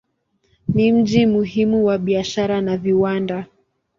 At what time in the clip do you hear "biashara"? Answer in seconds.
1.97-2.61